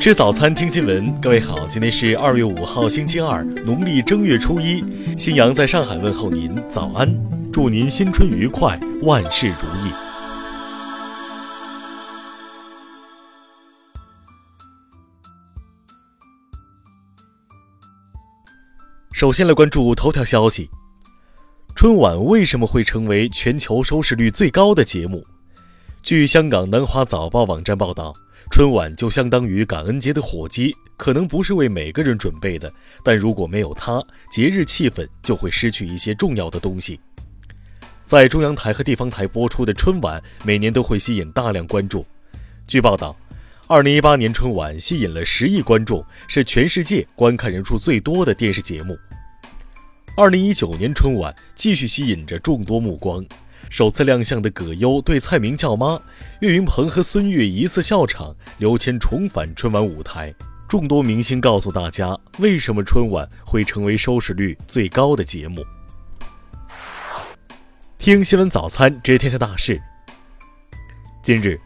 [0.00, 1.12] 吃早餐，听新闻。
[1.20, 4.82] 各位好，今天是二月五号，星期二，农历正月初一。
[5.18, 7.08] 新阳在上海问候您，早安，
[7.52, 9.92] 祝您新春愉快，万事如意。
[19.12, 20.70] 首先来关注头条消息：
[21.78, 25.24] 春晚为什么会成为全球收视率最高的节目？
[26.02, 28.12] 据香港南华早报网站报道。
[28.50, 32.72] 春晚就相当于感恩节的火鸡，可能不是为每个人准备的，
[33.04, 36.98] 但如果没有它，节日气氛就会失去一些重要的东西。
[38.04, 42.04] 在中央台和地方台播出的春晚，每年都会吸引大量关注。
[42.66, 43.16] 据报道
[43.68, 48.98] ，2018年春晚吸引了十亿观众，是全世界观看人数最多的电视节目。
[50.18, 53.24] 2019年春晚继续吸引着众多目光。
[53.70, 55.96] 首次亮相的葛优对蔡明叫妈，
[56.40, 60.34] 岳云鹏和孙越疑似笑场，刘谦重返春晚舞台，
[60.68, 65.64] 众多明星告诉大家为什么春晚会成为收视率最高的节目。
[67.96, 69.80] 听新闻早餐知天下大事。
[71.22, 71.60] 近日，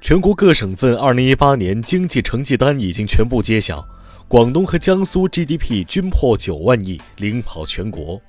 [0.00, 3.84] 全国各省份2018年经济成绩单已经全部揭晓，
[4.28, 8.20] 广东和江苏 GDP 均破九万亿，领跑全国。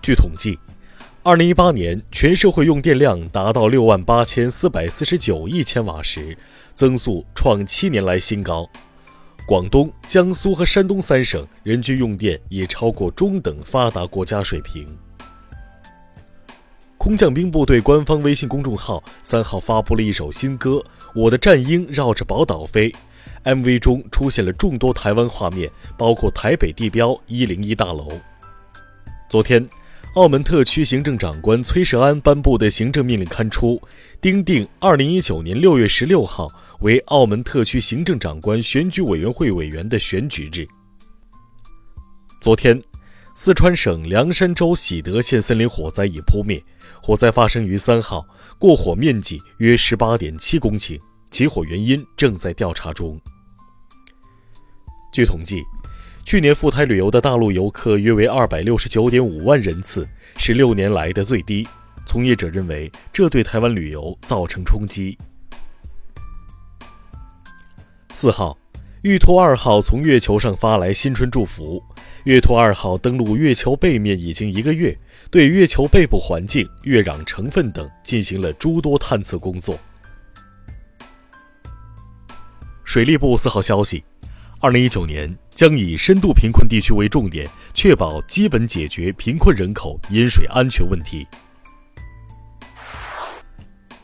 [0.00, 0.58] 据统计。
[1.22, 6.34] 二零一八年全社会用电量达到六万八千四百四十九亿千瓦时，
[6.72, 8.66] 增速创七年来新高。
[9.46, 14.88] 广东、江苏和山东三省人均用电也超过中等发达国家水平。
[16.96, 20.70] 空降兵部队官方微信公众号三号发布了一首新歌
[21.14, 22.90] 《我的战鹰绕着宝岛飞》
[23.44, 28.08] ，MV 中出现了众多台湾画面，包括台北地标一零一大楼。
[29.28, 29.68] 昨天。
[30.14, 33.80] 澳门特区行政长官崔世安颁布的行政命令刊出，
[34.20, 36.48] 订定二零一九年六月十六号
[36.80, 40.66] 为澳门特区行政长官选举委员会委员的选举日。
[42.40, 42.82] 昨天，
[43.36, 46.60] 四川省凉山州喜德县森林火灾已扑灭，
[47.00, 48.26] 火灾发生于三号，
[48.58, 53.20] 过火面积约十八点七公顷，起火原因正在调查中。
[55.12, 55.62] 据统计。
[56.22, 61.66] 去年赴台旅游的大陆游客约为二百六十九点五万人次，是六年来的最低。
[62.06, 65.18] 从业者认为，这对台湾旅游造成冲击。
[68.12, 68.56] 四号，
[69.02, 71.82] 玉兔二号从月球上发来新春祝福。
[72.24, 74.96] 月兔二号登陆月球背面已经一个月，
[75.32, 79.76] 对月球背部环境、月壤成分等进行了诸多探测工作。
[82.90, 84.02] 水利部四号消息。
[84.58, 91.24] 二零一九年将以深度贫困地区为重点，确保基本解决贫困人口饮水安全问题。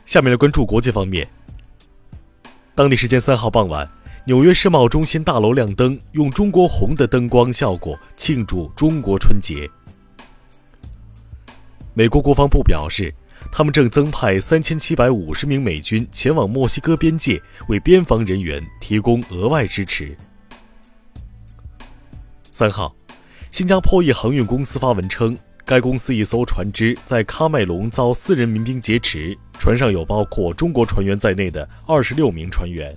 [0.05, 1.27] 下面来关注国际方面。
[2.77, 3.91] 当地时间三号傍晚，
[4.25, 9.69] 纽约世贸中心大楼亮灯，用中国红的灯光效果庆祝中国春节。
[11.93, 13.13] 美国国防部表示，
[13.51, 20.15] 他们正增派三千七百五十名美军前往墨西哥边界，为边防人员提供额外支持。
[22.53, 22.95] 三号，
[23.51, 32.97] 新加坡一航运公司发文称，该公司一艘船只在喀麦隆遭四人民兵劫持，船上有包括中国船员在内的二十六名船员。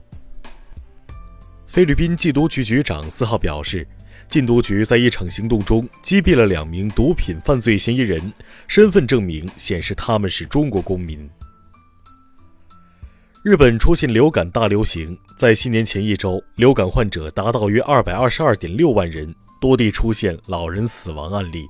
[1.67, 3.87] 菲律宾缉毒局局长四号表示，
[4.29, 8.31] 禁毒局在一场行动中击毙了两名毒品犯罪嫌疑人，
[8.67, 11.27] 身份证明显示他们是中国公民。
[13.43, 19.33] 日本出现流感大流行，在新年前一周，流感患者达到约二百二十二点六万人。
[19.61, 21.67] 多地出现老人死亡案例。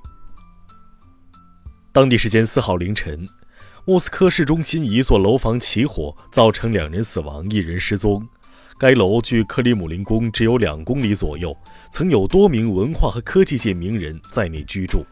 [1.90, 3.28] 当地时间四号凌晨，
[3.84, 8.28] 莫斯科市中心一座楼房起火，造成两人死亡，一人失踪。
[8.80, 11.54] 该楼距克里姆林宫只有两公里左右，
[11.90, 15.04] 曾有多名文化和科技界名人在内居住。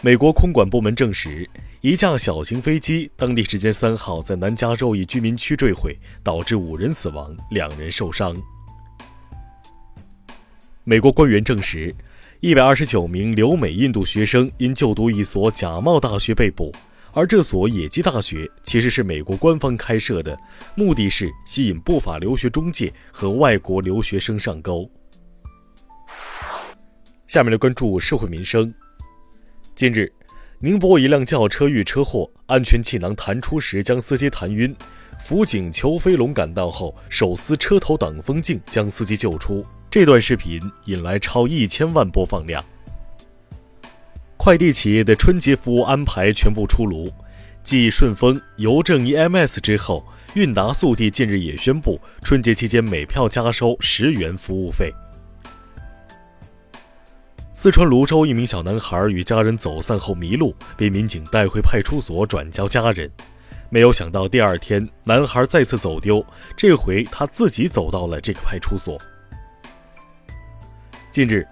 [0.00, 1.48] 美国空管部门证实，
[1.82, 8.36] 一架小型飞机当地时间三号在南加州一居民区坠毁，导致五人死亡，两人受伤。
[10.82, 11.94] 美国官员证实，
[12.40, 16.72] 一百二十九名留美印度学生因就读一所假冒大学被捕，
[17.12, 20.38] 而这所野鸡大学其实是美国官方开设的，
[20.74, 24.88] 目的是吸引不法留学中介和外国留学生上钩。
[27.26, 28.72] 下面来关注社会民生。
[29.74, 30.12] 近日，
[30.58, 34.74] 宁波一辆轿车遇车祸，安全气囊弹出时将司机弹晕，
[35.18, 39.64] 辅警裘飞龙赶到后手撕车头挡风镜将司机救出。
[39.90, 42.64] 这段视频引来超一千万播放量。
[44.42, 47.12] 快递企业的春节服务安排全部出炉，
[47.62, 50.02] 继顺丰、邮政 EMS 之后，
[50.32, 54.90] 韵达速递近日也宣布，春节期间每票加收十元服务费。
[57.52, 63.10] 四川泸州一名小男孩与家人走散后迷路，被民警带回派出所转交家人。
[63.68, 66.24] 没有想到第二天，男孩再次走丢，
[66.56, 68.98] 这回他自己走到了这个派出所。
[71.12, 71.46] 近日，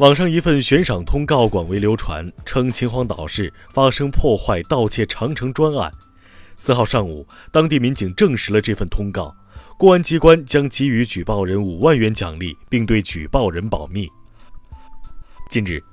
[0.00, 5.92] 网上一份悬赏通告广为流传，称秦皇岛市发生破坏、盗窃长城专案。
[6.56, 9.36] 四号上午，当地民警证实了这份通告，
[9.76, 14.08] 公安机关将给予举报人五万元奖励，并对举报人保密。
[15.50, 15.84] 近日，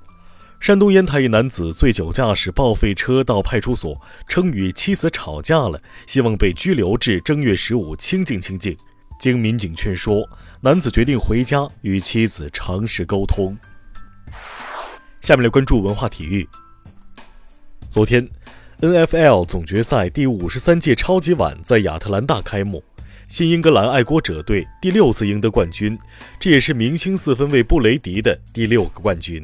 [0.62, 8.74] 山东烟台一男子醉酒驾驶报废车到派出所，称与妻子吵架了，希望被拘留至正月十五清静清静。
[9.20, 10.26] 经民警劝说，
[10.62, 13.54] 男子决定回家与妻子尝试沟通。
[15.22, 16.48] 下面来关注文化体育。
[17.90, 18.28] 昨天
[18.80, 22.84] ，NFL 总决赛第五十三届超级碗在亚特兰大开幕。
[23.28, 25.98] 新英格兰爱国者队第六次赢得冠军，
[26.40, 29.44] 这也是明星四分卫布雷迪的第六个冠军。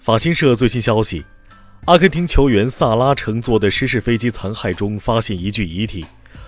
[0.00, 1.24] 法新社最新消息：
[1.84, 6.04] 阿根廷球员萨拉乘坐的失事飞机残骸中发现一具遗体。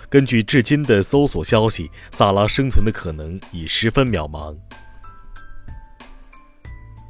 [0.09, 4.55] 根据至今的搜索消息，萨拉生存的可能已十分渺茫。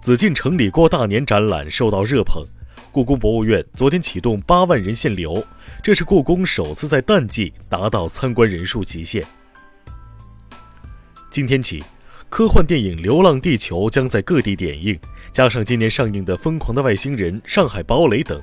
[0.01, 2.44] 紫禁城里过大年展览受到热捧。
[2.91, 5.41] 故宫博物院昨天启动八万人限流，
[5.81, 9.23] 这是故宫首次在淡季达到参观人数极限。
[11.29, 11.81] 今天起，
[12.29, 15.00] 科幻电影《流浪地球》将在各地点映，
[15.31, 18.41] 加上今年上映的《疯狂的外星人》《上海堡垒》等，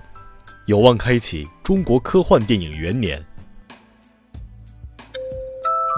[0.65, 3.23] 有望开启中国科幻电影元年。